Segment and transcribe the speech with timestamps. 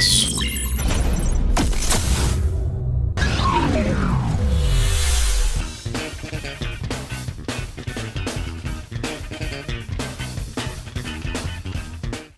[0.00, 0.40] Expresso.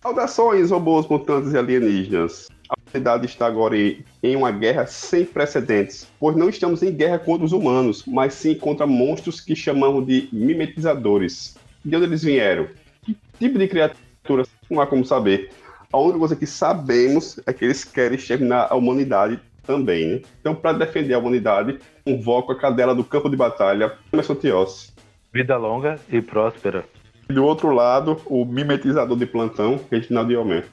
[0.01, 2.49] Saudações, robôs, mutantes e alienígenas.
[2.67, 7.45] A humanidade está agora em uma guerra sem precedentes, pois não estamos em guerra contra
[7.45, 11.55] os humanos, mas sim contra monstros que chamamos de mimetizadores.
[11.83, 12.67] De onde eles vieram?
[13.05, 14.49] Que tipo de criaturas?
[14.69, 15.49] Não há como saber.
[15.93, 20.21] A única coisa que sabemos é que eles querem exterminar a humanidade também, né?
[20.41, 24.91] Então, para defender a humanidade, convoco a cadela do campo de batalha, Emerson Tios.
[25.31, 26.83] Vida longa e próspera.
[27.29, 30.63] E do outro lado, o mimetizador de plantão, Reginaldo Yomé.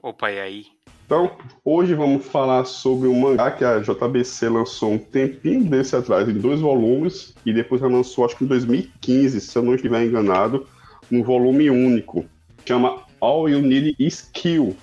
[0.00, 0.66] Opa, e aí?
[1.04, 1.32] Então,
[1.64, 6.34] hoje vamos falar sobre um mangá que a JBC lançou um tempinho desse atrás, em
[6.34, 10.64] dois volumes, e depois ela lançou, acho que em 2015, se eu não estiver enganado,
[11.10, 12.24] um volume único.
[12.64, 14.76] Chama All You Need Is Kill.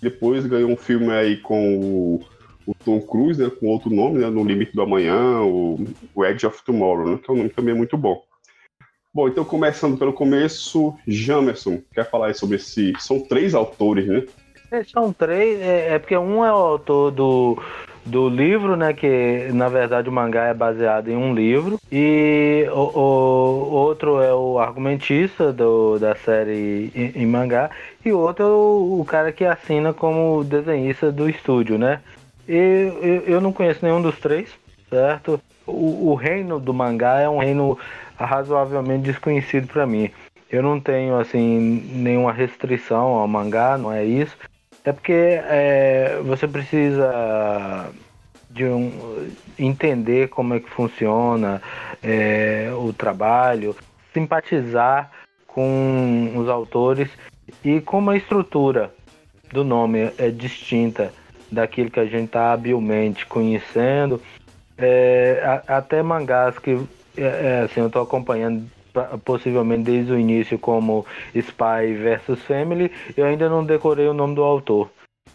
[0.00, 2.20] Depois ganhou um filme aí com o,
[2.66, 5.82] o Tom Cruise, né, com outro nome, né, No Limite do Amanhã, o,
[6.14, 8.22] o Edge of Tomorrow, né, que é um nome também muito bom.
[9.12, 12.92] Bom, então começando pelo começo, Jamerson, quer falar aí sobre esse...
[12.98, 14.26] São três autores, né?
[14.70, 17.62] É, são três, é, é, porque um é o autor do,
[18.04, 18.92] do livro, né?
[18.92, 21.78] Que na verdade o mangá é baseado em um livro.
[21.90, 27.70] E o, o outro é o argumentista do, da série em, em mangá.
[28.04, 32.00] E outro é o, o, cara que assina como desenhista do estúdio, né?
[32.48, 34.50] E eu, eu não conheço nenhum dos três,
[34.90, 35.40] certo?
[35.66, 37.78] O, o reino do mangá é um reino
[38.16, 40.10] razoavelmente desconhecido para mim.
[40.50, 44.36] Eu não tenho assim nenhuma restrição ao mangá, não é isso.
[44.84, 47.90] É porque é, você precisa
[48.50, 51.60] de um, entender como é que funciona
[52.02, 53.74] é, o trabalho,
[54.12, 55.10] simpatizar
[55.46, 57.08] com os autores
[57.64, 58.94] e como a estrutura
[59.52, 61.12] do nome é distinta
[61.50, 64.20] daquilo que a gente está habilmente conhecendo.
[64.76, 66.78] É, a, até mangás que
[67.16, 68.68] é, é, assim, eu estou acompanhando
[69.24, 74.42] possivelmente desde o início como Spy versus Family, eu ainda não decorei o nome do
[74.42, 74.90] autor,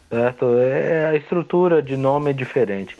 [0.09, 0.57] certo?
[0.57, 2.97] É, a estrutura de nome é diferente.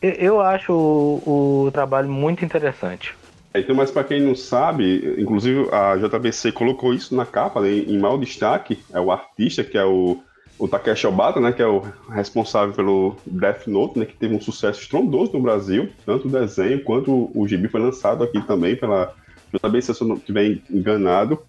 [0.00, 3.14] Eu acho o, o trabalho muito interessante.
[3.52, 7.70] É, então, mas para quem não sabe, inclusive a JBC colocou isso na capa, né,
[7.70, 10.18] em mau destaque, é o artista que é o
[10.58, 14.40] o Takeshi Obata, né, que é o responsável pelo Death Note, né, que teve um
[14.40, 19.14] sucesso estrondoso no Brasil, tanto o desenho quanto o gibi foi lançado aqui também pela
[19.52, 21.40] JB, se eu não estiver enganado.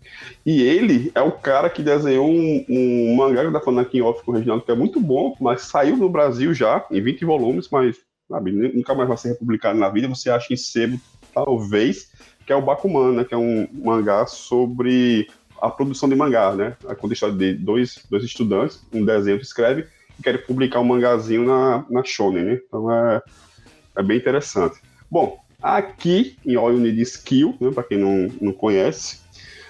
[0.45, 3.41] E ele é o cara que desenhou um, um mangá
[3.81, 6.85] aqui em off com o Reginaldo, que é muito bom, mas saiu no Brasil já,
[6.91, 7.97] em 20 volumes, mas
[8.29, 10.99] sabe, nunca mais vai ser republicado na vida, você acha em sebo,
[11.33, 12.11] talvez,
[12.45, 15.27] que é o Bakuman, né, que é um mangá sobre
[15.61, 16.77] a produção de mangá, né?
[16.87, 21.45] A história de dois, dois estudantes, um desenho que escreve e querem publicar um mangazinho
[21.45, 22.59] na, na Shonen, né?
[22.65, 23.21] Então é,
[23.97, 24.79] é bem interessante.
[25.11, 29.19] Bom, aqui em All You Need Skill, né, para quem não, não conhece,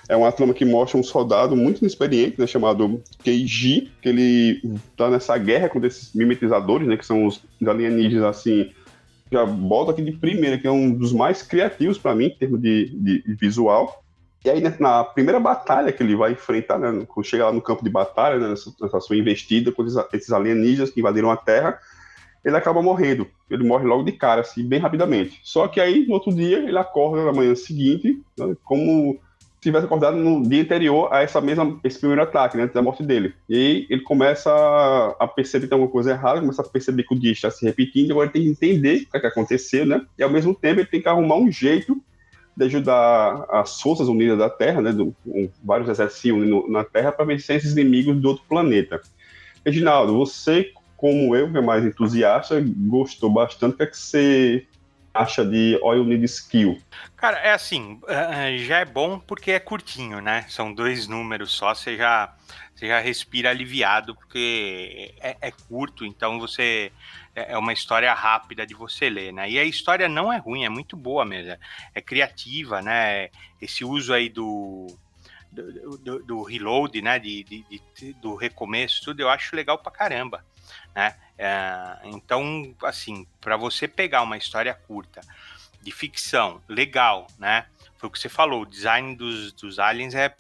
[0.08, 5.10] é uma trama que mostra um soldado muito inexperiente, né, chamado Keiji, que ele tá
[5.10, 8.72] nessa guerra com esses mimetizadores, né, que são os alienígenas, assim,
[9.32, 12.60] já bota aqui de primeira, que é um dos mais criativos para mim, em termos
[12.60, 14.04] de, de, visual.
[14.44, 17.62] E aí, né, na primeira batalha que ele vai enfrentar, né, quando chega lá no
[17.62, 21.80] campo de batalha, né, nessa, nessa sua investida com esses alienígenas que invadiram a Terra,
[22.44, 23.28] ele acaba morrendo.
[23.50, 25.40] Ele morre logo de cara, assim, bem rapidamente.
[25.44, 29.20] Só que aí, no outro dia, ele acorda na manhã seguinte, né, como
[29.60, 32.82] se tivesse acordado no dia anterior a essa mesma, esse primeiro ataque, né, antes da
[32.82, 33.34] morte dele.
[33.50, 34.50] E aí ele começa
[35.20, 37.66] a perceber que tem alguma coisa errada, começa a perceber que o dia está se
[37.66, 40.56] repetindo, agora ele tem que entender o que, é que aconteceu, né, e ao mesmo
[40.56, 42.02] tempo ele tem que arrumar um jeito
[42.56, 47.12] de ajudar as forças unidas da Terra, né, do, um, vários exércitos se na Terra
[47.12, 49.02] para vencer esses inimigos do outro planeta.
[49.66, 53.74] Reginaldo, você, como eu, que é mais entusiasta, gostou bastante.
[53.74, 54.68] O que, é que você
[55.14, 56.78] acha de Oil Need Skill?
[57.16, 60.46] Cara, é assim, é, é, já é bom porque é curtinho, né?
[60.50, 62.36] São dois números só, você já,
[62.76, 66.92] você já respira aliviado, porque é, é curto, então você
[67.34, 69.50] é, é uma história rápida de você ler, né?
[69.50, 71.56] E a história não é ruim, é muito boa mesmo.
[71.96, 73.30] É criativa, né?
[73.62, 74.88] Esse uso aí do,
[75.50, 77.18] do, do, do reload, né?
[77.20, 80.44] De, de, de, do recomeço, tudo, eu acho legal pra caramba,
[80.96, 81.16] né?
[81.38, 85.22] É, então, assim, para você pegar uma história curta
[85.82, 87.66] de ficção, legal, né?
[87.98, 90.36] Foi o que você falou, o design dos, dos aliens é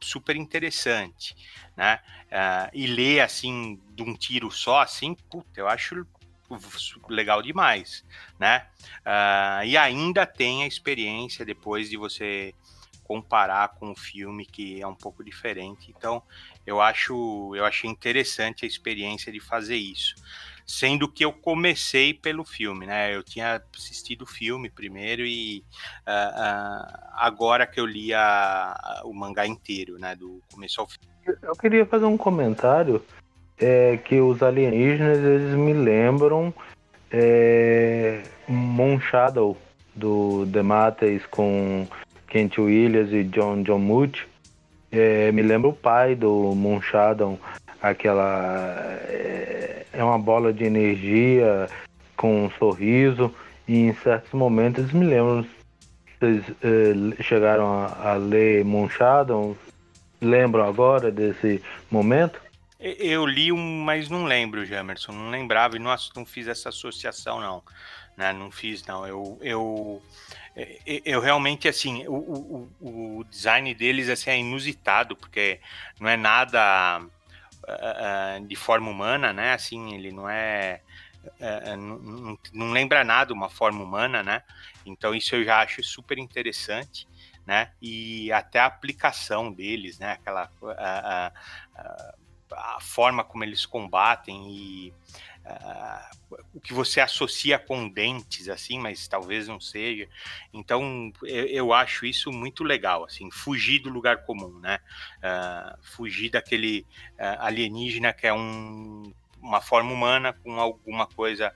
[0.00, 1.36] super interessante,
[1.76, 2.00] né?
[2.26, 6.06] Uh, e ler assim de um tiro só, assim, puta, eu acho
[7.08, 8.04] legal demais,
[8.38, 8.66] né?
[9.00, 12.54] Uh, e ainda tem a experiência depois de você
[13.10, 15.92] comparar com o filme que é um pouco diferente.
[15.98, 16.22] Então,
[16.64, 20.14] eu acho, eu achei interessante a experiência de fazer isso.
[20.64, 23.12] Sendo que eu comecei pelo filme, né?
[23.12, 25.64] Eu tinha assistido o filme primeiro e
[26.06, 30.14] uh, uh, agora que eu li a, o mangá inteiro, né?
[30.14, 31.00] Do começo ao fim.
[31.42, 33.04] Eu queria fazer um comentário
[33.58, 36.54] é, que os alienígenas eles me lembram
[37.10, 39.56] é, Moon Shadow
[39.96, 41.88] do The Mates com
[42.30, 44.20] Kent Williams e John John Muth.
[44.90, 47.38] É, me lembra o pai do Moon Shadow,
[47.82, 51.68] aquela é, é uma bola de energia
[52.16, 53.32] com um sorriso
[53.68, 55.46] e em certos momentos me lembram
[56.18, 59.56] vocês é, chegaram a, a ler Moon Shadow
[60.20, 62.40] lembram agora desse momento
[62.80, 65.12] eu li um, mas não lembro, Jamerson.
[65.12, 67.62] Não lembrava e não, não fiz essa associação, não.
[68.20, 68.34] Né?
[68.34, 69.06] Não fiz, não.
[69.06, 70.02] Eu, eu,
[71.06, 75.58] eu realmente, assim, o, o, o design deles assim, é inusitado, porque
[75.98, 79.54] não é nada uh, de forma humana, né?
[79.54, 80.82] Assim, ele não é.
[81.24, 84.42] Uh, não, não, lembra nada uma forma humana, né?
[84.84, 87.08] Então isso eu já acho super interessante,
[87.46, 87.70] né?
[87.80, 90.12] E até a aplicação deles, né?
[90.12, 91.32] Aquela uh,
[92.52, 94.94] a forma como eles combatem e
[96.54, 100.08] o que você associa com dentes, assim, mas talvez não seja.
[100.52, 104.78] Então, eu, eu acho isso muito legal, assim, fugir do lugar comum, né?
[105.18, 106.86] Uh, fugir daquele
[107.18, 111.52] uh, alienígena que é um, uma forma humana com alguma coisa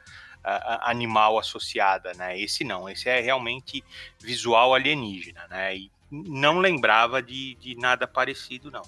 [0.82, 2.38] animal associada, né?
[2.38, 3.82] Esse não, esse é realmente
[4.20, 5.74] visual alienígena, né?
[5.74, 8.82] E não lembrava de, de nada parecido, não.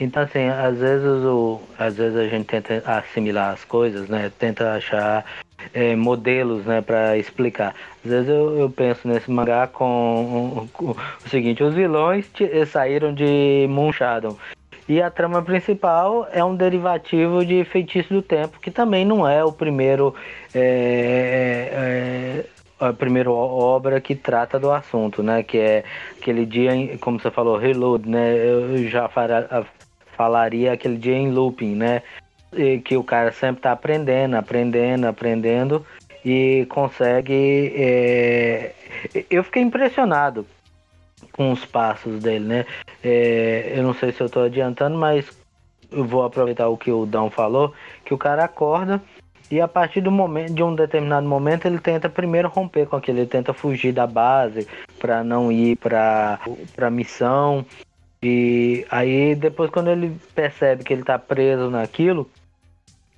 [0.00, 4.32] Então, assim, às vezes, o, às vezes a gente tenta assimilar as coisas, né?
[4.38, 5.26] Tenta achar
[5.74, 7.74] é, modelos, né, para explicar.
[8.02, 12.24] Às vezes eu, eu, penso nesse mangá com, com, o seguinte: os vilões
[12.66, 14.38] saíram de Moonshadon.
[14.88, 19.44] E a trama principal é um derivativo de Feitiço do Tempo, que também não é
[19.44, 20.14] o primeiro.
[20.54, 25.42] É, é, a primeira obra que trata do assunto, né?
[25.42, 25.84] Que é
[26.18, 28.34] aquele dia, como você falou, Reload, né?
[28.34, 29.06] Eu já
[30.20, 32.02] falaria aquele dia em looping, né?
[32.52, 35.86] E que o cara sempre tá aprendendo, aprendendo, aprendendo
[36.22, 37.72] e consegue.
[37.74, 38.74] É...
[39.30, 40.46] Eu fiquei impressionado
[41.32, 42.66] com os passos dele, né?
[43.02, 43.72] É...
[43.74, 45.24] Eu não sei se eu tô adiantando, mas
[45.90, 47.72] eu vou aproveitar o que o Dão falou,
[48.04, 49.00] que o cara acorda
[49.50, 53.18] e a partir do momento, de um determinado momento, ele tenta primeiro romper com aquilo,
[53.18, 54.68] ele tenta fugir da base
[54.98, 56.38] para não ir para
[56.76, 57.64] para missão.
[58.22, 62.30] E aí depois quando ele percebe que ele tá preso naquilo,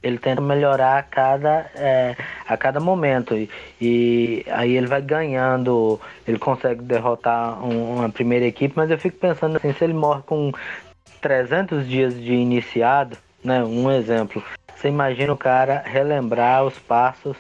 [0.03, 2.17] ele tenta melhorar a cada, é,
[2.47, 3.37] a cada momento.
[3.37, 3.49] E,
[3.81, 9.17] e, aí ele vai ganhando, ele consegue derrotar um, uma primeira equipe, mas eu fico
[9.19, 10.53] pensando assim, se ele morre com
[11.21, 14.43] 300 dias de iniciado, né, um exemplo,
[14.75, 17.37] você imagina o cara relembrar os passos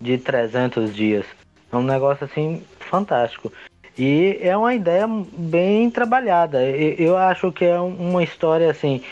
[0.00, 1.26] de 300 dias.
[1.70, 3.52] É um negócio assim fantástico.
[3.98, 5.06] E é uma ideia
[5.36, 6.62] bem trabalhada.
[6.64, 9.02] Eu acho que é uma história assim,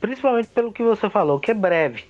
[0.00, 2.04] principalmente pelo que você falou, que é breve.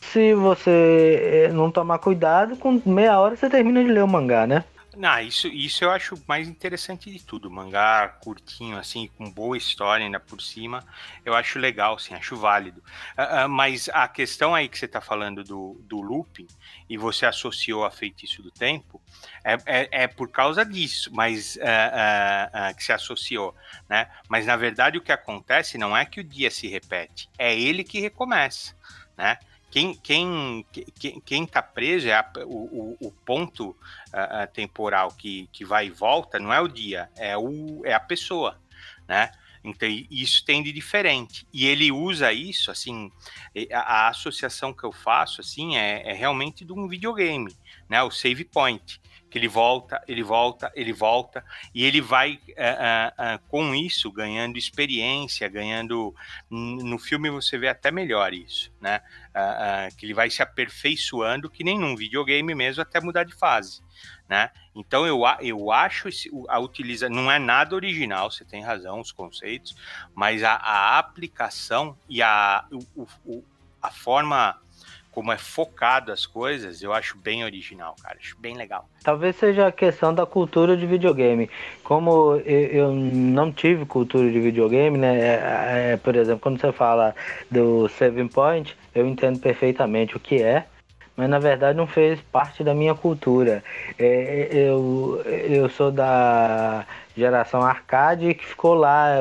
[0.00, 4.46] Se você eh, não tomar cuidado, com meia hora você termina de ler o mangá,
[4.46, 4.64] né?
[4.96, 7.50] Não, isso, isso eu acho mais interessante de tudo.
[7.50, 10.84] Mangá curtinho, assim, com boa história ainda por cima,
[11.24, 12.82] eu acho legal, assim, acho válido.
[13.16, 16.48] Uh, uh, mas a questão aí que você está falando do, do looping,
[16.88, 19.00] e você associou a feitiço do tempo,
[19.44, 23.54] é, é, é por causa disso, mas uh, que se associou,
[23.88, 24.10] né?
[24.28, 27.84] Mas na verdade o que acontece não é que o dia se repete, é ele
[27.84, 28.74] que recomeça,
[29.16, 29.38] né?
[29.70, 30.66] Quem, quem,
[30.98, 36.38] quem, quem tá é a, o, o, ponto uh, temporal que, que vai e volta,
[36.38, 38.60] não é o dia, é, o, é a pessoa,
[39.08, 39.30] né?
[39.62, 41.46] Então, isso tem de diferente.
[41.52, 43.12] E ele usa isso, assim,
[43.70, 47.54] a, a associação que eu faço, assim, é, é, realmente de um videogame,
[47.88, 48.02] né?
[48.02, 49.00] O save point
[49.30, 54.10] que ele volta, ele volta, ele volta, e ele vai uh, uh, uh, com isso
[54.10, 56.14] ganhando experiência, ganhando.
[56.50, 59.00] No filme você vê até melhor isso, né?
[59.96, 63.80] que ele vai se aperfeiçoando, que nem num videogame mesmo, até mudar de fase.
[64.28, 64.50] Né?
[64.74, 66.08] Então eu, eu acho
[66.48, 69.76] a utiliza não é nada original, você tem razão, os conceitos,
[70.14, 72.64] mas a, a aplicação e a,
[72.96, 73.44] o, o,
[73.80, 74.60] a forma
[75.12, 78.16] como é focado as coisas, eu acho bem original, cara.
[78.20, 78.88] Acho bem legal.
[79.02, 81.50] Talvez seja a questão da cultura de videogame.
[81.82, 85.18] Como eu, não tive cultura de videogame, né?
[85.18, 87.14] É, é, por exemplo, quando você fala
[87.50, 90.66] do Seven Point, eu entendo perfeitamente o que é.
[91.16, 93.62] Mas na verdade não fez parte da minha cultura.
[93.98, 96.86] É, eu, eu sou da
[97.20, 99.16] geração arcade que ficou lá.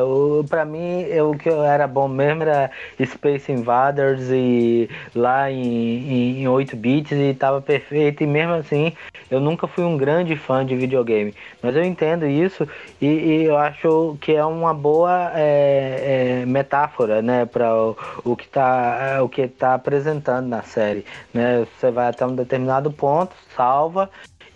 [0.50, 2.72] Para mim, eu, o que era bom mesmo era
[3.04, 8.24] Space Invaders e lá em, em, 8 bits e tava perfeito.
[8.24, 8.94] E mesmo assim,
[9.30, 11.34] eu nunca fui um grande fã de videogame.
[11.62, 12.68] Mas eu entendo isso
[13.02, 18.36] e, e eu acho que é uma boa é, é, metáfora, né, para o, o
[18.36, 21.66] que está o que tá apresentando na série, né?
[21.78, 24.10] Você vai até um determinado ponto, salva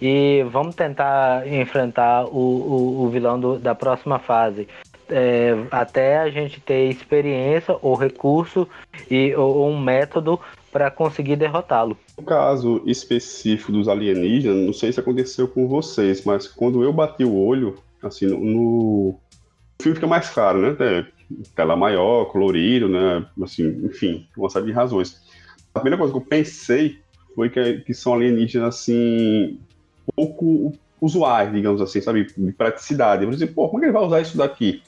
[0.05, 4.67] e vamos tentar enfrentar o, o, o vilão do, da próxima fase.
[5.10, 8.67] É, até a gente ter experiência ou recurso
[9.10, 10.38] e, ou, um método
[10.74, 11.98] para conseguir derrotá-lo.
[12.17, 17.24] No caso específico dos alienígenas, não sei se aconteceu com vocês, mas quando eu bati
[17.24, 18.60] o olho, assim, no, no...
[19.10, 19.19] o
[19.81, 20.75] filme fica mais claro, né?
[20.81, 21.05] É,
[21.55, 23.25] tela maior, colorido, né?
[23.41, 25.22] Assim, enfim, uma série de razões.
[25.74, 27.00] A primeira coisa que eu pensei
[27.33, 29.62] foi que, que são alienígenas assim
[30.15, 32.27] pouco usuários, digamos assim, sabe?
[32.38, 33.24] De praticidade.
[33.24, 34.82] Eu dizer, pô, como é que ele vai usar isso daqui?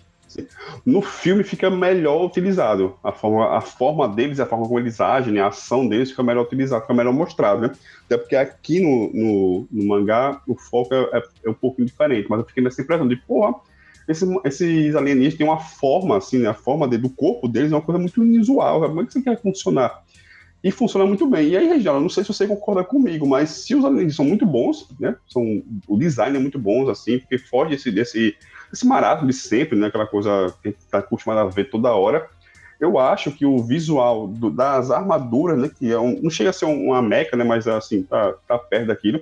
[0.86, 2.96] No filme fica melhor utilizado.
[3.04, 6.44] A forma, a forma deles, a forma como eles agem, a ação deles fica melhor
[6.44, 7.72] utilizada, fica melhor mostrado, né?
[8.06, 12.28] Até porque aqui no, no, no mangá o foco é, é, é, um pouquinho diferente,
[12.30, 13.56] mas eu fiquei nessa impressão de, porra,
[14.08, 16.50] esses, esses alienígenas têm uma forma, assim, né?
[16.50, 18.82] A forma de, do corpo deles é uma coisa muito inusual.
[18.82, 20.04] Como é que você quer funcionar?
[20.66, 21.50] E funciona muito bem.
[21.50, 24.48] E aí, Reginaldo, não sei se você concorda comigo, mas se os alienígenas são muito
[24.48, 25.16] bons, né?
[25.28, 28.36] São, o design é muito bom, assim, porque foge desse, desse,
[28.72, 29.86] desse marato de sempre, né?
[29.86, 32.28] Aquela coisa que a gente está acostumado a ver toda hora.
[32.80, 35.70] Eu acho que o visual do, das armaduras, né?
[35.70, 37.44] Que é um, não chega a ser uma meca, né?
[37.44, 39.22] Mas assim, tá, tá perto daquilo.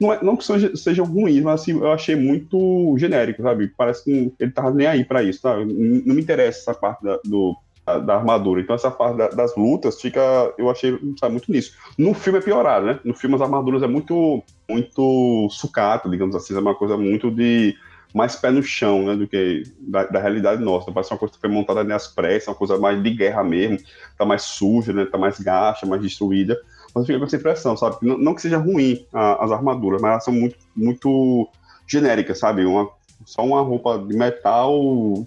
[0.00, 3.68] Não, é, não que seja, seja ruim, mas assim, eu achei muito genérico, sabe?
[3.76, 5.54] Parece que ele tava nem aí para isso, tá?
[5.54, 7.54] Não me interessa essa parte da, do
[7.96, 8.60] da, armadura.
[8.60, 10.20] Então essa parte da, das lutas fica,
[10.58, 10.98] eu achei,
[11.30, 11.74] muito nisso.
[11.96, 13.00] No filme é piorado, né?
[13.02, 17.74] No filme as armaduras é muito, muito sucata, digamos assim, é uma coisa muito de
[18.14, 20.90] mais pé no chão, né, do que da, da realidade nossa.
[20.92, 23.78] Parece uma coisa que foi montada nas pressas, uma coisa mais de guerra mesmo,
[24.16, 26.58] tá mais suja, né, tá mais gasta, mais destruída.
[26.94, 27.96] Mas fica com essa impressão, sabe?
[28.02, 31.48] Não, não que seja ruim a, as armaduras, mas elas são muito, muito
[31.86, 32.64] genéricas, sabe?
[32.64, 32.88] Uma,
[33.24, 34.72] só uma roupa de metal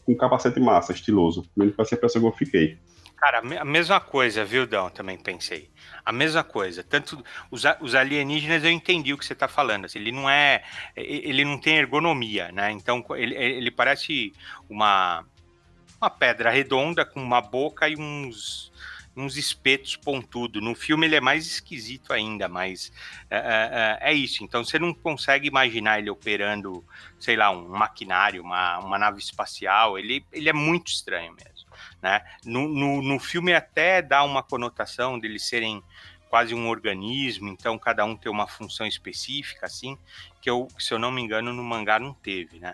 [0.05, 1.45] com capacete massa, estiloso.
[1.55, 2.77] Menos foi a impressão que eu fiquei.
[3.21, 4.89] Cara, a mesma coisa, viu, Dão?
[4.89, 5.69] Também pensei.
[6.03, 6.83] A mesma coisa.
[6.83, 9.86] Tanto os, os alienígenas eu entendi o que você está falando.
[9.86, 10.63] Assim, ele não é.
[10.95, 12.71] Ele não tem ergonomia, né?
[12.71, 14.33] Então ele, ele parece
[14.67, 15.24] uma,
[16.01, 18.71] uma pedra redonda com uma boca e uns
[19.15, 20.62] uns espetos pontudo.
[20.62, 22.91] No filme ele é mais esquisito ainda, mas
[23.30, 24.44] é, é, é, é, isso.
[24.44, 26.84] Então você não consegue imaginar ele operando,
[27.20, 29.98] sei lá, um maquinário, uma, uma nave espacial.
[29.98, 31.70] Ele, ele é muito estranho mesmo.
[32.01, 32.22] Né?
[32.46, 35.84] No, no, no filme até dá uma conotação deles serem
[36.30, 39.98] quase um organismo, então cada um tem uma função específica, assim,
[40.41, 42.74] que eu, se eu não me engano, no mangá não teve, né?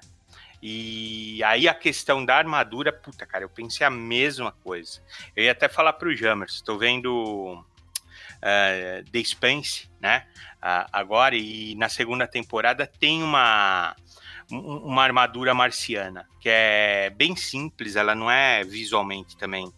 [0.61, 5.01] E aí a questão da armadura, puta, cara, eu pensei a mesma coisa.
[5.35, 7.63] Eu ia até falar pro Jammers, estou vendo
[8.37, 10.25] uh, The Spence, né?
[10.57, 13.95] Uh, agora, e na segunda temporada tem uma,
[14.49, 19.71] uma armadura marciana, que é bem simples, ela não é visualmente também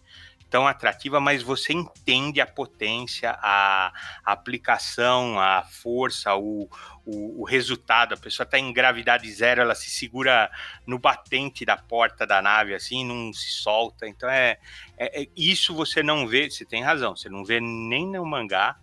[0.50, 3.92] tão atrativa, mas você entende a potência, a,
[4.24, 6.68] aplicação, a força, o,
[7.06, 8.14] o, o resultado.
[8.14, 10.50] A pessoa está em gravidade zero, ela se segura
[10.84, 14.08] no batente da porta da nave, assim, não se solta.
[14.08, 14.58] Então é,
[14.98, 16.50] é, é isso você não vê.
[16.50, 18.76] Você tem razão, você não vê nem no mangá,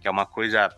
[0.00, 0.68] que é uma coisa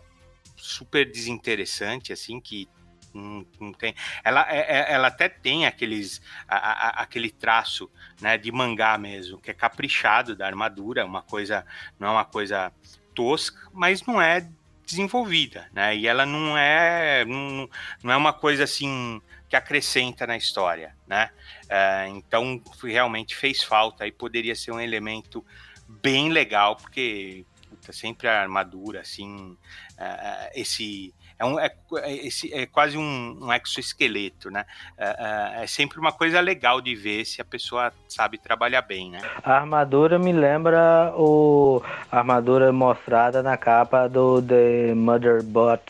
[0.55, 2.67] super desinteressante, assim, que
[3.13, 3.95] não, tem.
[4.23, 7.89] Ela, é, é, ela até tem aqueles, a, a, aquele traço
[8.21, 11.65] né, de mangá mesmo, que é caprichado da armadura, uma coisa,
[11.99, 12.71] não é uma coisa
[13.13, 14.47] tosca, mas não é
[14.85, 15.95] desenvolvida, né?
[15.95, 17.69] E ela não é, não,
[18.03, 21.29] não é uma coisa assim que acrescenta na história, né?
[21.67, 25.45] É, então realmente fez falta e poderia ser um elemento
[25.87, 29.57] bem legal, porque puta, sempre a armadura, assim,
[29.97, 31.71] uh, esse é, um, é,
[32.03, 34.65] é, é quase um, um exoesqueleto, né?
[34.97, 39.09] Uh, uh, é sempre uma coisa legal de ver se a pessoa sabe trabalhar bem,
[39.09, 39.21] né?
[39.41, 41.81] A armadura me lembra o
[42.11, 45.81] a armadura mostrada na capa do The Motherbot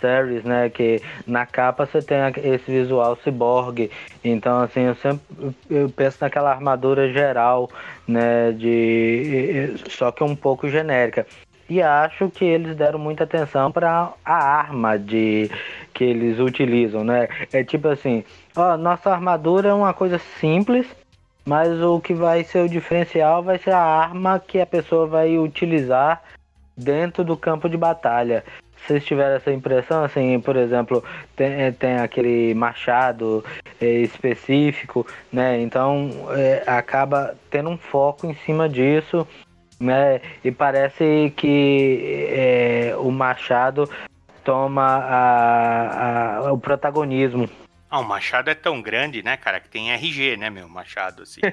[0.00, 0.68] Series, né?
[0.68, 3.92] Que na capa você tem esse visual cyborg.
[4.24, 7.70] Então, assim, eu sempre eu penso naquela armadura geral,
[8.08, 8.50] né?
[8.50, 11.24] De só que um pouco genérica.
[11.70, 15.48] E acho que eles deram muita atenção para a arma de
[15.94, 17.28] que eles utilizam, né?
[17.52, 18.24] É tipo assim,
[18.56, 20.84] ó, nossa armadura é uma coisa simples,
[21.44, 25.38] mas o que vai ser o diferencial vai ser a arma que a pessoa vai
[25.38, 26.20] utilizar
[26.76, 28.42] dentro do campo de batalha.
[28.84, 31.04] vocês tiveram essa impressão, assim, por exemplo,
[31.36, 33.44] tem, tem aquele machado
[33.80, 35.60] é, específico, né?
[35.60, 39.24] Então é, acaba tendo um foco em cima disso,
[39.80, 40.20] né?
[40.44, 43.88] E parece que é, o machado
[44.44, 47.48] toma a, a, o protagonismo
[47.90, 50.68] ah, o Machado é tão grande, né, cara, que tem RG, né, meu?
[50.68, 51.40] Machado, assim.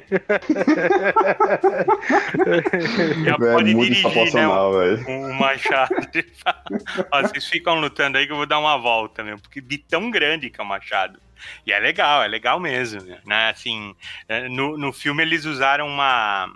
[3.25, 4.47] Já é pode dirigir, né?
[4.47, 5.95] O, o Machado.
[7.11, 10.11] Ó, vocês ficam lutando aí que eu vou dar uma volta, meu, porque de tão
[10.11, 11.19] grande que é o Machado.
[11.65, 13.49] E é legal, é legal mesmo, né?
[13.49, 13.95] Assim,
[14.29, 16.53] é, no, no filme eles usaram uma,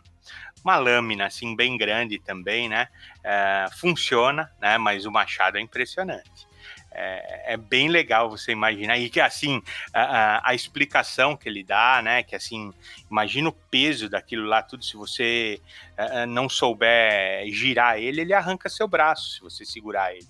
[0.63, 2.87] uma lâmina, assim, bem grande também, né?
[3.23, 4.77] É, funciona, né?
[4.77, 6.51] Mas o Machado é impressionante
[6.91, 8.97] é, é, bem legal você imaginar.
[8.97, 9.61] E que, assim,
[9.93, 12.21] a, a, explicação que ele dá, né?
[12.21, 12.73] Que, assim,
[13.09, 14.83] imagina o peso daquilo lá, tudo.
[14.83, 15.61] Se você
[15.97, 20.27] uh, não souber girar ele, ele arranca seu braço, se você segurar ele.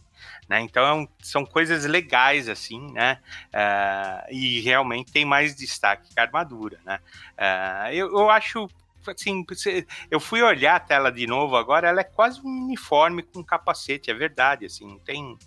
[0.47, 0.61] Né?
[0.61, 3.17] Então, é são coisas legais, assim, né?
[3.47, 6.99] Uh, e realmente tem mais destaque que a armadura, né?
[7.37, 8.69] Uh, eu, eu acho
[9.09, 9.43] assim,
[10.09, 14.11] eu fui olhar a tela de novo agora, ela é quase um uniforme com capacete,
[14.11, 15.37] é verdade, assim, não tem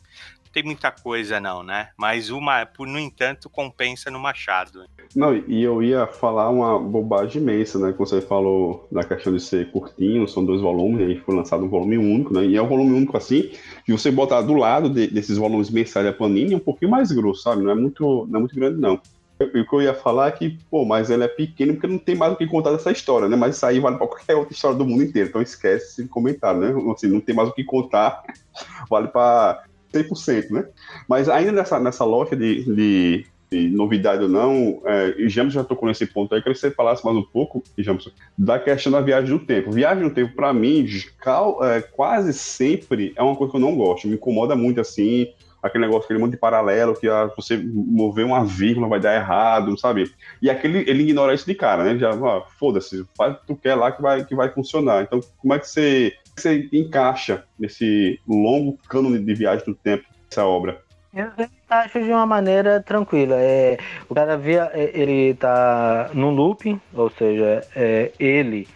[0.54, 1.88] tem muita coisa, não, né?
[1.98, 4.84] Mas uma, por no entanto, compensa no Machado.
[5.14, 7.92] Não, e eu ia falar uma bobagem imensa, né?
[7.92, 11.68] Quando você falou da questão de ser curtinho, são dois volumes, aí foi lançado um
[11.68, 12.46] volume único, né?
[12.46, 13.50] E é um volume único assim,
[13.86, 17.10] e você botar do lado de, desses volumes mensais da Panini é um pouquinho mais
[17.10, 17.60] grosso, sabe?
[17.60, 19.00] Não é muito, não é muito grande, não.
[19.44, 22.14] O que eu ia falar é que, pô, mas ele é pequeno porque não tem
[22.14, 23.36] mais o que contar dessa história, né?
[23.36, 25.28] Mas isso aí vale para qualquer outra história do mundo inteiro.
[25.28, 26.92] Então esquece esse comentário, né?
[26.92, 28.22] Assim, não tem mais o que contar,
[28.90, 30.66] vale para 100%, né?
[31.08, 35.88] Mas ainda nessa, nessa loja de, de, de novidade ou não, é, James já tocou
[35.88, 39.30] nesse ponto aí, queria que você falasse mais um pouco, James, da questão da viagem
[39.30, 39.70] no tempo.
[39.70, 40.86] Viagem no tempo, para mim,
[41.20, 45.28] cal, é, quase sempre é uma coisa que eu não gosto, me incomoda muito assim,
[45.64, 49.78] aquele negócio, aquele monte de paralelo, que ah, você mover uma vírgula vai dar errado,
[49.78, 50.12] sabe?
[50.42, 51.90] E aquele, ele ignora isso de cara, né?
[51.90, 55.02] Ele já, ah, foda-se, faz o que tu quer lá que vai, que vai funcionar.
[55.02, 60.44] Então, como é que você você encaixa nesse longo cânone de viagem do tempo essa
[60.44, 60.82] obra?
[61.14, 61.30] Eu
[61.70, 63.36] acho de uma maneira tranquila.
[63.38, 68.66] É, o cara via, é, ele tá no looping, ou seja, é, ele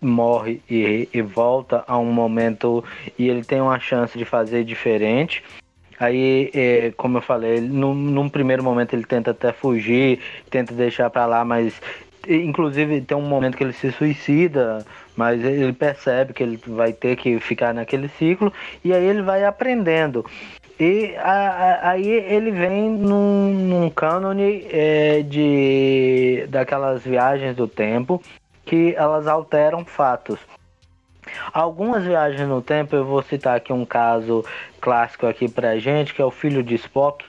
[0.00, 2.84] morre e, e, volta a um momento
[3.18, 5.42] e ele tem uma chance de fazer diferente.
[5.98, 11.10] Aí, é, como eu falei, num, num, primeiro momento ele tenta até fugir, tenta deixar
[11.10, 11.80] para lá, mas
[12.28, 14.84] inclusive tem um momento que ele se suicida
[15.18, 18.52] mas ele percebe que ele vai ter que ficar naquele ciclo
[18.84, 20.24] e aí ele vai aprendendo.
[20.78, 28.22] E a, a, aí ele vem num, num cânone é, de daquelas viagens do tempo
[28.64, 30.38] que elas alteram fatos.
[31.52, 34.44] Algumas viagens no tempo, eu vou citar aqui um caso
[34.80, 37.24] clássico aqui pra gente, que é o Filho de Spock,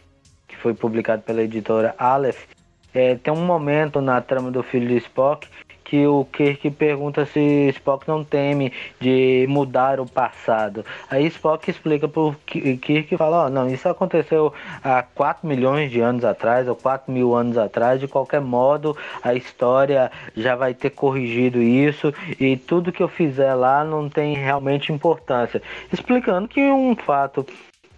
[0.47, 2.45] que foi publicado pela editora Aleph.
[2.93, 5.47] É, tem um momento na trama do Filho de Spock
[5.89, 10.85] que o Kirk pergunta se Spock não teme de mudar o passado.
[11.09, 15.89] Aí Spock explica pro Kirk e fala, ó, oh, não, isso aconteceu há 4 milhões
[15.89, 20.75] de anos atrás, ou 4 mil anos atrás, de qualquer modo a história já vai
[20.75, 25.59] ter corrigido isso e tudo que eu fizer lá não tem realmente importância.
[25.91, 27.43] Explicando que um fato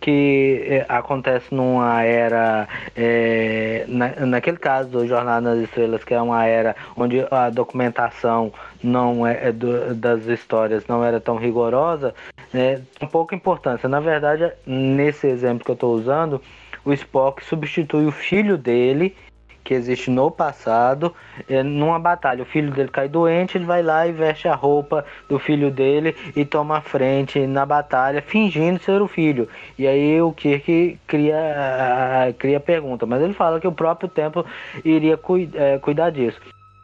[0.02, 6.22] que é, acontece numa era, é, na, naquele caso do Jornada nas Estrelas, que é
[6.22, 8.52] uma era onde a documentação
[8.84, 12.16] não é, é do, das histórias não era tão rigorosa,
[12.54, 13.88] é, tem pouca importância.
[13.88, 16.42] Na verdade, nesse exemplo que eu estou usando,
[16.84, 19.16] o Spock substitui o filho dele
[19.64, 21.14] que existe no passado,
[21.48, 22.44] é, numa batalha.
[22.44, 26.16] O filho dele cai doente, ele vai lá e veste a roupa do filho dele
[26.36, 29.48] e toma a frente na batalha, fingindo ser o filho.
[29.78, 34.46] E aí o Kirk cria, cria pergunta, mas ele fala que o próprio tempo
[34.84, 35.20] iria
[35.56, 36.40] é, cuidar disso.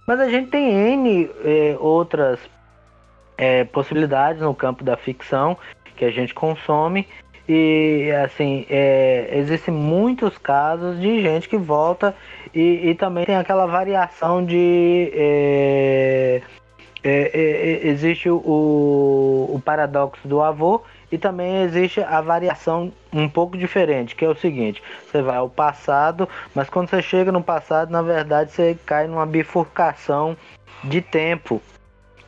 [0.05, 2.39] Mas a gente tem N é, outras
[3.71, 5.55] possibilidades no campo da ficção
[5.95, 7.07] que a gente consome
[7.47, 12.13] e assim, é, existem muitos casos de gente que volta
[12.53, 15.12] e, e também tem aquela variação de.
[15.13, 16.41] É,
[17.03, 17.41] é, é,
[17.83, 24.15] é existe o, o paradoxo do avô e também existe a variação um pouco diferente,
[24.15, 28.01] que é o seguinte: você vai ao passado, mas quando você chega no passado, na
[28.01, 30.36] verdade você cai numa bifurcação
[30.83, 31.62] de tempo.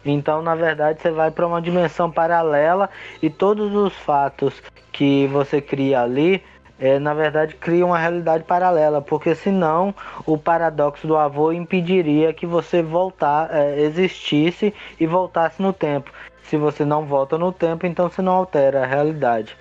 [0.05, 2.89] Então, na verdade, você vai para uma dimensão paralela
[3.21, 6.43] e todos os fatos que você cria ali,
[6.79, 9.93] é, na verdade, cria uma realidade paralela, porque senão
[10.25, 16.12] o paradoxo do avô impediria que você voltar, é, existisse e voltasse no tempo.
[16.43, 19.55] Se você não volta no tempo, então você não altera a realidade,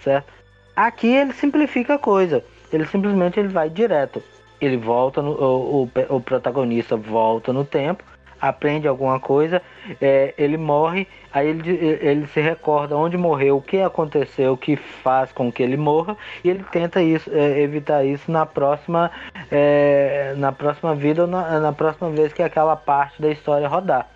[0.00, 0.32] certo?
[0.76, 2.44] Aqui ele simplifica a coisa.
[2.72, 4.22] Ele simplesmente ele vai direto.
[4.60, 8.04] Ele volta no, o, o, o protagonista volta no tempo
[8.40, 9.62] aprende alguma coisa,
[10.00, 14.76] é, ele morre, aí ele, ele se recorda onde morreu, o que aconteceu, o que
[14.76, 19.10] faz com que ele morra, e ele tenta isso, é, evitar isso na próxima,
[19.50, 24.08] é, na próxima vida ou na, na, próxima vez que aquela parte da história rodar.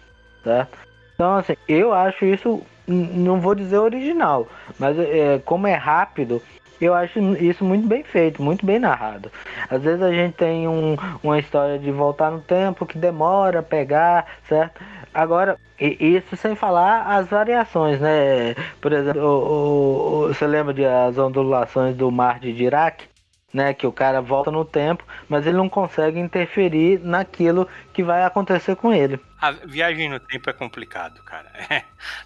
[0.44, 0.66] Tá?
[1.14, 6.42] Então, assim, eu acho isso, não vou dizer original, mas é, como é rápido,
[6.84, 9.30] eu acho isso muito bem feito, muito bem narrado.
[9.70, 13.62] Às vezes a gente tem um, uma história de voltar no tempo que demora a
[13.62, 14.82] pegar, certo?
[15.14, 18.54] Agora, isso sem falar as variações, né?
[18.80, 23.11] Por exemplo, o, o, você lembra de as ondulações do mar de Dirac?
[23.52, 28.24] Né, que o cara volta no tempo, mas ele não consegue interferir naquilo que vai
[28.24, 29.20] acontecer com ele.
[29.38, 31.52] A viagem no tempo é complicado, cara.
[31.68, 31.84] É,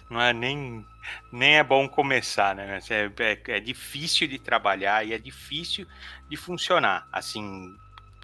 [0.09, 0.85] não é nem
[1.31, 2.79] nem é bom começar, né?
[2.89, 5.87] É, é, é, difícil de trabalhar e é difícil
[6.29, 7.75] de funcionar, assim,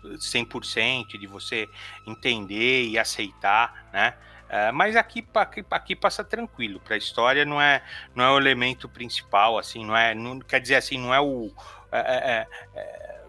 [0.03, 1.69] 100%, de você
[2.05, 4.15] entender e aceitar, né?
[4.49, 7.81] É, mas aqui, aqui, aqui passa tranquilo, para a história não é,
[8.13, 11.51] não é o elemento principal, assim, não é, não, quer dizer assim, não é o...
[11.93, 13.23] É, é, é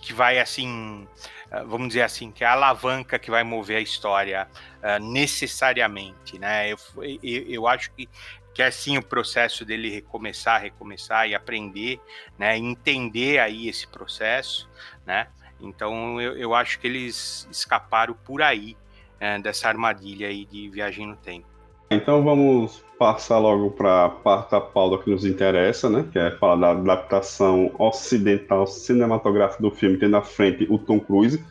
[0.00, 1.08] que vai assim,
[1.66, 4.46] vamos dizer assim, que é a alavanca que vai mover a história
[5.00, 6.70] necessariamente, né?
[6.70, 6.76] Eu,
[7.22, 8.06] eu, eu acho que
[8.54, 12.00] que é sim o processo dele recomeçar, recomeçar e aprender,
[12.38, 14.70] né, entender aí esse processo,
[15.04, 15.26] né,
[15.60, 18.76] então eu, eu acho que eles escaparam por aí
[19.18, 21.53] é, dessa armadilha aí de viagem no tempo.
[21.90, 26.30] Então vamos passar logo para a parte da pauta que nos interessa, né, que é
[26.30, 31.42] falar da adaptação ocidental cinematográfica do filme, tendo à frente o Tom Cruise,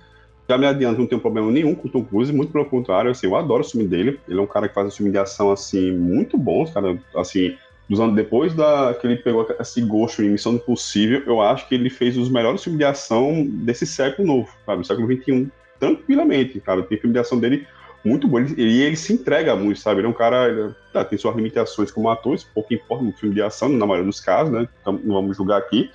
[0.48, 3.28] já me adianto, não tenho problema nenhum com o Tom Cruise, muito pelo contrário, assim,
[3.28, 4.20] eu adoro o filme dele.
[4.28, 7.56] Ele é um cara que faz um filme de ação, assim, muito bons, cara, assim,
[7.90, 11.76] dos anos depois da, que ele pegou esse gosto em Missão Impossível, eu acho que
[11.76, 16.84] ele fez os melhores filmes de ação desse século novo, sabe, século XXI, tranquilamente, cara,
[16.84, 17.66] tem filme de ação dele
[18.04, 21.18] muito bom, e ele, se entrega muito, sabe, ele é um cara, ele, tá, tem
[21.18, 24.54] suas limitações como ator, isso pouco importa no filme de ação, na maioria dos casos,
[24.54, 25.90] né, então não vamos julgar aqui,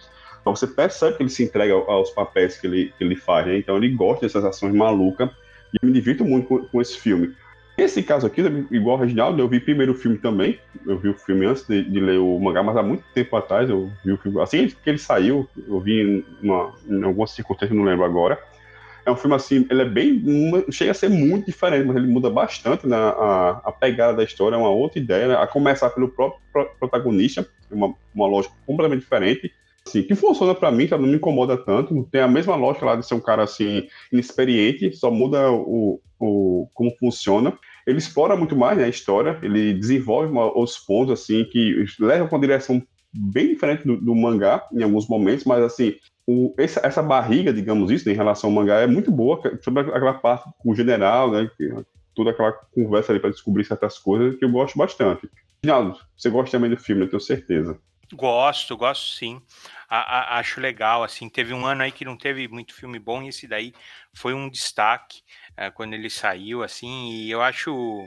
[0.49, 3.59] então você percebe que ele se entrega aos papéis que ele, que ele faz, né?
[3.59, 5.29] Então ele gosta dessas ações malucas
[5.75, 7.35] e eu me divirto muito com, com esse filme.
[7.77, 8.41] Esse caso aqui,
[8.71, 10.59] igual ao Reginaldo, eu vi primeiro o filme também.
[10.87, 13.69] Eu vi o filme antes de, de, ler o mangá, mas há muito tempo atrás
[13.69, 14.41] eu vi o filme.
[14.41, 18.39] Assim que ele saiu, eu vi em, uma, em algumas circunstâncias, não lembro agora.
[19.09, 20.23] É um filme assim, ele é bem.
[20.71, 24.55] chega a ser muito diferente, mas ele muda bastante né, a, a pegada da história,
[24.55, 26.39] é uma outra ideia, né, a começar pelo próprio
[26.79, 29.51] protagonista, uma, uma lógica completamente diferente
[29.87, 32.07] assim, que funciona para mim, não me incomoda tanto.
[32.13, 36.69] Tem a mesma lógica lá de ser um cara assim inexperiente, só muda o, o
[36.75, 37.59] como funciona.
[37.87, 40.53] Ele explora muito mais né, a história, ele desenvolve uma,
[40.87, 45.45] pontos assim que levam para uma direção bem diferente do, do, mangá em alguns momentos,
[45.45, 45.95] mas assim
[46.27, 49.81] o, essa, essa, barriga, digamos isso, né, em relação ao mangá é muito boa sobre
[49.81, 51.73] aquela parte com o general, né, que,
[52.15, 55.31] toda aquela conversa ali para descobrir certas coisas que eu gosto bastante.
[55.63, 57.79] Ginaldo, você gosta também do filme, eu tenho certeza.
[58.13, 59.43] Gosto, gosto sim
[59.89, 63.23] a, a, acho legal, assim, teve um ano aí que não teve muito filme bom,
[63.23, 63.73] e esse daí
[64.13, 65.23] foi um destaque
[65.57, 68.07] é, quando ele saiu, assim, e eu acho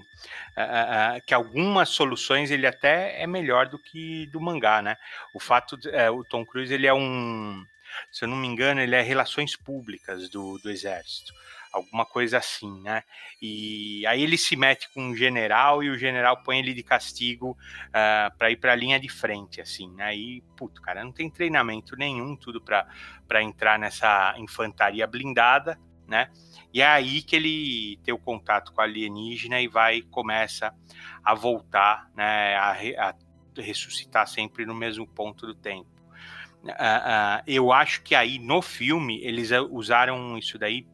[0.56, 4.96] é, é, que algumas soluções ele até é melhor do que do mangá, né?
[5.34, 7.66] O fato, de, o Tom Cruise, ele é um,
[8.12, 11.34] se eu não me engano, ele é relações públicas do, do exército
[11.72, 13.04] alguma coisa assim, né?
[13.42, 17.52] E aí ele se mete com um general e o general põe ele de castigo
[17.52, 17.58] uh,
[17.94, 20.16] ah, para ir para a linha de frente, assim, né?
[20.16, 26.30] E, puto, cara, não tem treinamento nenhum, tudo para entrar nessa infantaria blindada, né?
[26.74, 30.74] E é aí que ele tem o contato com a alienígena e vai começa
[31.24, 32.56] a voltar, né?
[32.56, 32.72] A,
[33.10, 33.16] a
[33.58, 36.01] ressuscitar sempre no mesmo ponto do tempo.
[36.64, 40.86] Uh, uh, eu acho que aí no filme eles usaram isso daí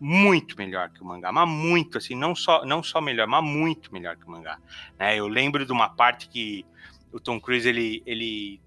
[0.00, 3.92] muito melhor que o mangá, mas muito, assim, não só, não só melhor, mas muito
[3.92, 4.58] melhor que o mangá.
[4.98, 5.16] Né?
[5.16, 6.64] Eu lembro de uma parte que
[7.12, 8.60] o Tom Cruise, ele, ele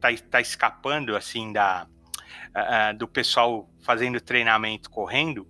[0.00, 1.86] tá, tá escapando, assim, da,
[2.56, 5.46] uh, do pessoal fazendo treinamento correndo,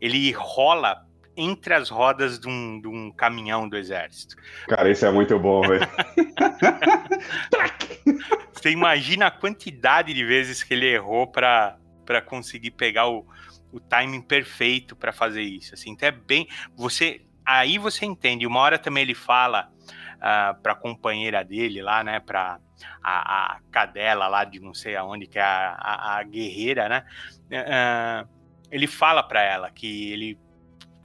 [0.00, 4.36] ele rola entre as rodas de um, de um caminhão do exército.
[4.68, 5.86] Cara, isso é muito bom, velho.
[8.60, 11.78] Você imagina a quantidade de vezes que ele errou para
[12.26, 13.26] conseguir pegar o,
[13.72, 15.72] o timing perfeito para fazer isso.
[15.72, 16.46] Assim, então é bem.
[16.76, 18.46] Você aí você entende.
[18.46, 22.20] Uma hora também ele fala uh, ah, para a companheira dele lá, né?
[22.20, 22.60] Para
[23.02, 27.04] a, a, cadela lá de não sei aonde que é a, a, a guerreira, né?
[27.50, 28.28] Uh,
[28.70, 30.38] ele fala para ela que ele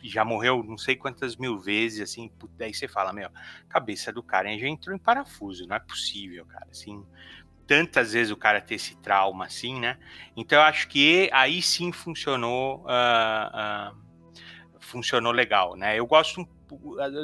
[0.03, 3.29] já morreu não sei quantas mil vezes, assim, daí você fala, meu,
[3.67, 7.03] cabeça do cara já entrou em parafuso, não é possível, cara, assim,
[7.67, 9.97] tantas vezes o cara ter esse trauma assim, né?
[10.35, 13.97] Então eu acho que aí sim funcionou, uh, uh,
[14.79, 15.97] funcionou legal, né?
[15.97, 16.47] Eu gosto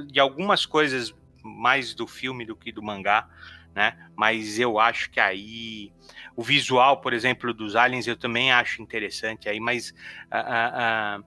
[0.07, 3.27] de algumas coisas mais do filme do que do mangá,
[3.73, 3.97] né?
[4.15, 5.91] Mas eu acho que aí
[6.35, 9.93] o visual, por exemplo, dos aliens eu também acho interessante aí, mas
[10.31, 11.23] uh,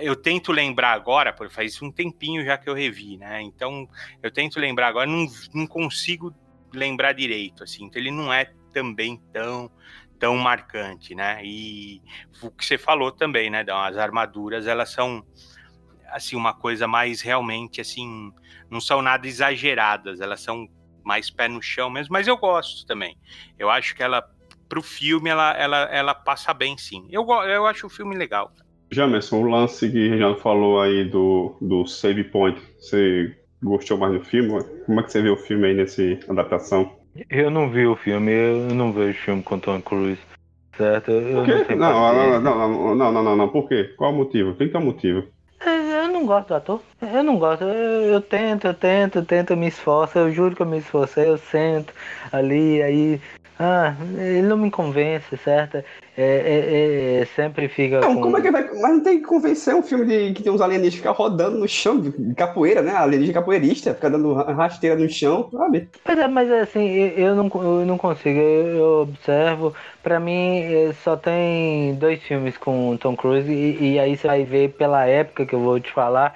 [0.00, 3.42] eu tento lembrar agora, porque faz um tempinho já que eu revi, né?
[3.42, 3.88] Então
[4.22, 6.34] eu tento lembrar agora, não, não consigo
[6.72, 7.84] lembrar direito, assim.
[7.84, 9.70] Então ele não é também tão
[10.18, 11.40] tão marcante, né?
[11.42, 12.02] E
[12.42, 13.64] o que você falou também, né?
[13.68, 15.24] As armaduras elas são
[16.08, 18.30] assim uma coisa mais realmente assim,
[18.68, 20.68] não são nada exageradas, elas são
[21.02, 23.16] mais pé no chão mesmo, mas eu gosto também.
[23.58, 24.22] Eu acho que ela
[24.68, 27.08] pro filme ela ela, ela passa bem sim.
[27.10, 28.52] Eu eu acho o filme legal.
[28.92, 34.24] Jamerson, o lance que já falou aí do, do Save Point, você gostou mais do
[34.24, 34.62] filme?
[34.86, 36.92] Como é que você viu o filme aí nessa adaptação?
[37.28, 40.20] Eu não vi o filme, eu não vejo filme com Tom Cruise,
[40.76, 41.10] certo?
[41.10, 41.44] Eu
[41.76, 43.92] Não, não, não, não, não, não, não, não, por quê?
[43.96, 44.54] Qual o motivo?
[44.54, 45.24] Tem que ter um motivo.
[45.66, 46.80] Eu não gosto do ator.
[47.02, 47.64] Eu não gosto.
[47.64, 50.18] Eu, eu, tento, eu tento, eu tento, eu me esforço.
[50.18, 51.28] Eu juro que eu me esforcei.
[51.28, 51.92] Eu sento
[52.32, 53.20] ali, aí.
[53.62, 55.76] Ah, ele não me convence, certo?
[55.76, 55.84] É,
[56.16, 58.00] é, é, sempre fica.
[58.00, 58.22] Não, com...
[58.22, 58.62] como é que vai.
[58.62, 61.68] Mas não tem que convencer um filme de que tem uns alienígenas ficar rodando no
[61.68, 62.92] chão de capoeira, né?
[62.92, 65.90] Alienígena capoeirista, fica dando rasteira no chão, sabe?
[66.02, 68.40] Pois é, mas assim, eu não, eu não consigo.
[68.40, 69.74] Eu, observo.
[70.02, 74.44] Pra mim, eh, só tem dois filmes com Tom Cruise, e, e, aí você vai
[74.44, 76.34] ver pela época que eu vou te falar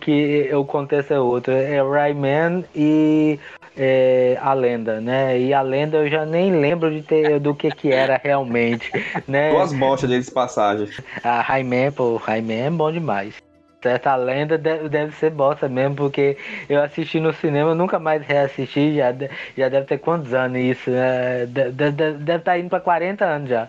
[0.00, 1.52] que o contexto é outro.
[1.52, 3.38] É Rayman e
[3.76, 5.38] é, a lenda, né?
[5.38, 8.90] E a lenda eu já nem lembro de ter do que que era realmente,
[9.26, 9.50] né?
[9.50, 10.88] Duas bostas deles passagem.
[11.22, 13.34] A Rayman, pô, Rayman é bom demais.
[13.82, 16.36] Certa lenda deve, deve ser bosta mesmo, porque
[16.68, 19.12] eu assisti no cinema, nunca mais reassisti, já,
[19.56, 21.46] já deve ter quantos anos isso, né?
[21.46, 23.68] Deve, deve, deve estar tá indo para 40 anos já.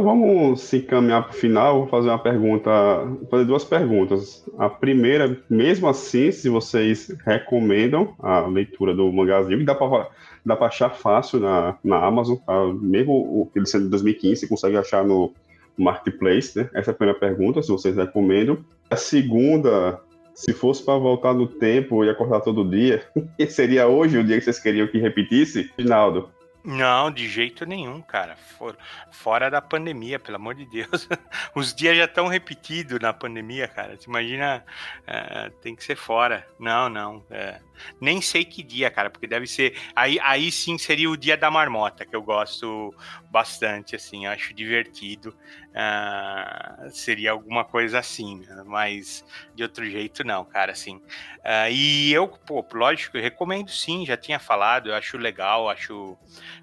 [0.00, 2.70] Então vamos se encaminhar para o final, vou fazer uma pergunta,
[3.04, 4.42] vou fazer duas perguntas.
[4.56, 10.08] A primeira, mesmo assim, se vocês recomendam a leitura do mangazinho, dá para
[10.42, 12.54] dá para achar fácil na, na Amazon, tá?
[12.80, 15.34] mesmo o ele sendo de 2015, você consegue achar no
[15.76, 16.70] Marketplace, né?
[16.72, 18.56] Essa é a primeira pergunta, se vocês recomendam.
[18.88, 20.00] A segunda,
[20.34, 23.02] se fosse para voltar no tempo e acordar todo dia,
[23.50, 25.70] seria hoje o dia que vocês queriam que repetisse?
[25.76, 26.30] Rinaldo.
[26.62, 28.36] Não, de jeito nenhum, cara.
[28.36, 28.76] For,
[29.10, 31.08] fora da pandemia, pelo amor de Deus.
[31.54, 33.96] Os dias já estão repetidos na pandemia, cara.
[33.96, 34.64] Você imagina,
[35.06, 36.46] é, tem que ser fora.
[36.58, 37.24] Não, não.
[37.30, 37.60] É,
[38.00, 39.76] nem sei que dia, cara, porque deve ser.
[39.94, 42.94] Aí, aí sim seria o dia da marmota, que eu gosto
[43.30, 45.34] bastante, assim, acho divertido.
[45.70, 50.96] Uh, seria alguma coisa assim, mas de outro jeito não, cara, assim.
[50.96, 56.18] Uh, e eu, pô, lógico, recomendo sim, já tinha falado, eu acho legal, acho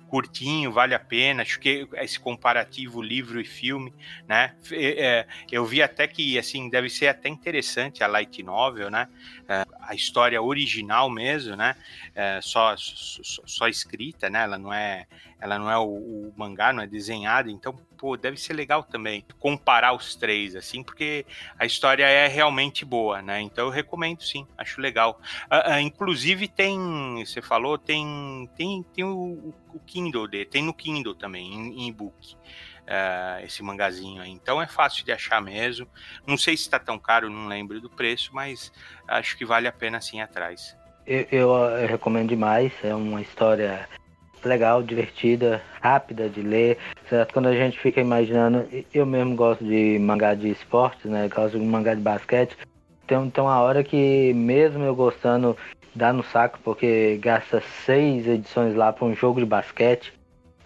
[0.07, 1.43] curtinho, vale a pena.
[1.43, 3.93] Acho que esse comparativo livro e filme,
[4.27, 4.55] né?
[4.71, 9.07] É, eu vi até que assim deve ser até interessante a light novel, né?
[9.47, 11.75] É, a história original mesmo, né?
[12.15, 14.43] É, só, só, só escrita, né?
[14.43, 15.05] Ela não é
[15.39, 19.23] ela não é o, o, mangá, não é desenhada, então, pô, deve ser legal também
[19.39, 21.25] comparar os três, assim, porque
[21.59, 23.41] a história é realmente boa, né?
[23.41, 25.21] Então eu recomendo sim, acho legal.
[25.45, 30.73] Uh, uh, inclusive tem, você falou, tem, tem, tem o, o Kindle dele, tem no
[30.73, 32.35] Kindle também, em e-book.
[32.87, 34.31] Uh, esse mangazinho aí.
[34.31, 35.85] Então é fácil de achar mesmo.
[36.25, 38.71] Não sei se está tão caro, não lembro do preço, mas
[39.05, 40.73] acho que vale a pena sim atrás.
[41.05, 42.71] Eu, eu, eu recomendo demais.
[42.81, 43.89] É uma história
[44.45, 46.77] legal, divertida, rápida de ler,
[47.09, 47.33] certo?
[47.33, 51.27] Quando a gente fica imaginando, eu mesmo gosto de mangá de esportes, né?
[51.33, 52.57] Gosto de mangá de basquete.
[53.05, 55.55] Tem, tem uma hora que, mesmo eu gostando,
[55.95, 60.13] dá no saco, porque gasta seis edições lá para um jogo de basquete,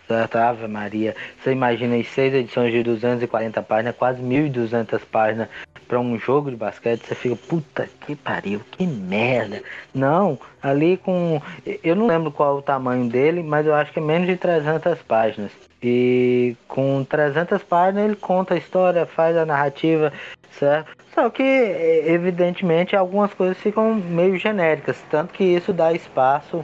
[0.08, 0.36] certo?
[0.38, 1.16] Ave Maria.
[1.38, 5.50] Você imagina aí seis edições de 240 páginas, quase 1.200 páginas
[5.92, 9.62] para um jogo de basquete, você fica, puta que pariu, que merda.
[9.94, 11.42] Não, ali com.
[11.84, 15.00] Eu não lembro qual o tamanho dele, mas eu acho que é menos de 300
[15.00, 15.52] páginas.
[15.84, 20.14] E com 300 páginas ele conta a história, faz a narrativa,
[20.52, 20.96] certo?
[21.14, 26.64] Só que, evidentemente, algumas coisas ficam meio genéricas, tanto que isso dá espaço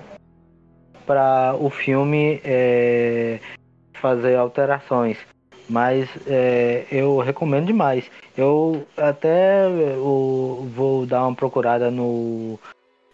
[1.05, 3.41] para o filme é,
[3.91, 5.17] fazer alterações.
[5.69, 8.09] Mas é, eu recomendo demais.
[8.37, 12.59] Eu até eu vou dar uma procurada no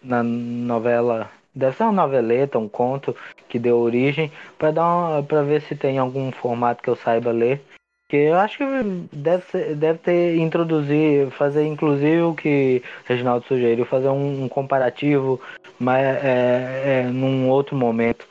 [0.02, 1.32] na novela.
[1.56, 3.16] Deve ser uma noveleta, um conto
[3.48, 7.62] que deu origem, para dar para ver se tem algum formato que eu saiba ler.
[8.10, 8.66] Que eu acho que
[9.12, 15.39] deve, ser, deve ter introduzir, fazer inclusive o que Reginaldo sugeriu, fazer um, um comparativo,
[15.80, 18.28] mas é, é, num outro momento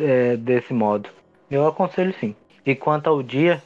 [0.00, 1.08] é, desse modo.
[1.50, 2.34] Eu aconselho sim.
[2.64, 3.62] E quanto ao dia,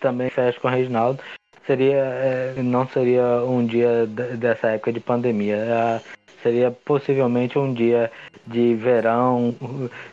[0.00, 1.22] também fecho com o Reginaldo,
[1.66, 5.56] seria, é, não seria um dia dessa época de pandemia.
[5.56, 6.00] É,
[6.42, 8.10] seria possivelmente um dia
[8.46, 9.54] de verão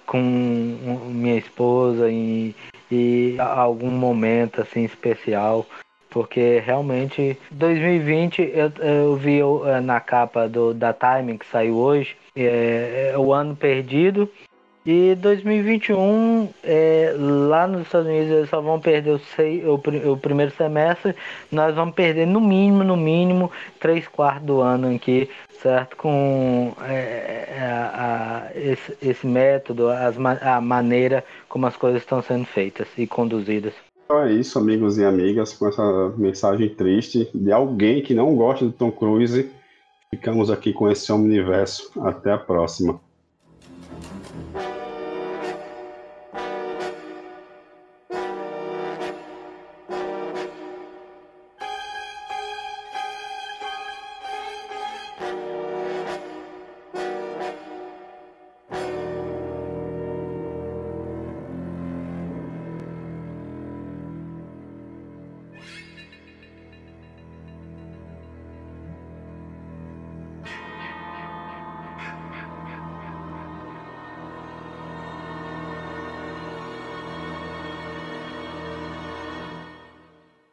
[0.05, 2.55] com minha esposa e,
[2.91, 5.65] e algum momento assim especial
[6.09, 12.15] porque realmente 2020 eu, eu vi é, na capa do da Time que saiu hoje
[12.35, 14.29] é, é o ano perdido
[14.85, 20.17] e 2021, é, lá nos Estados Unidos, eles só vão perder o, seis, o, o,
[20.17, 21.15] primeiro semestre.
[21.51, 25.27] Nós vamos perder no mínimo, no mínimo, três quartos do ano aqui,
[25.59, 25.97] certo?
[25.97, 32.21] Com é, é a, a, esse, esse, método, as, a maneira como as coisas estão
[32.21, 33.73] sendo feitas e conduzidas.
[34.03, 38.65] Então é isso, amigos e amigas, com essa mensagem triste de alguém que não gosta
[38.65, 39.49] do Tom Cruise.
[40.11, 41.91] Ficamos aqui com esse universo.
[41.99, 42.99] Até a próxima.